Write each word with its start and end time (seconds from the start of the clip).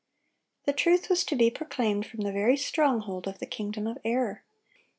The 0.65 0.73
truth 0.73 1.11
was 1.11 1.23
to 1.25 1.35
be 1.35 1.51
proclaimed 1.51 2.07
from 2.07 2.21
the 2.21 2.31
very 2.31 2.57
stronghold 2.57 3.27
of 3.27 3.37
the 3.37 3.45
kingdom 3.45 3.85
of 3.85 3.99
error. 4.03 4.41